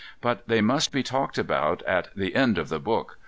But 0.19 0.47
they 0.47 0.61
must 0.61 0.91
be 0.91 1.03
talked 1.03 1.37
about 1.37 1.83
at 1.83 2.07
the 2.15 2.33
end 2.33 2.57
of 2.57 2.69
the 2.69 2.79
book. 2.79 3.19